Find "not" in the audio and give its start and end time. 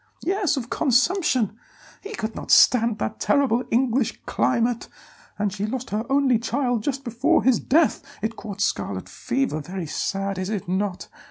2.35-2.49, 10.67-11.07